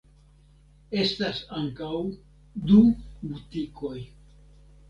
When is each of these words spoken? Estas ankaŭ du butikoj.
Estas 1.01 1.41
ankaŭ 1.59 1.91
du 2.73 2.81
butikoj. 3.29 3.97